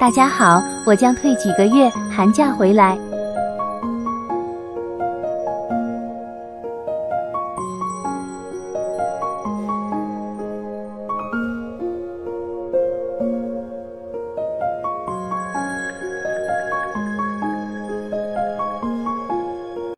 [0.00, 3.09] 大家好我将退几个月寒假回来。